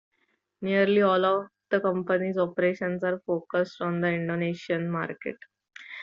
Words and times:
Nearly 0.63 1.03
all 1.03 1.23
of 1.25 1.49
the 1.69 1.79
company's 1.79 2.39
operations 2.39 3.03
are 3.03 3.19
focused 3.19 3.81
on 3.81 4.01
the 4.01 4.07
Indonesian 4.07 4.89
market. 4.89 5.37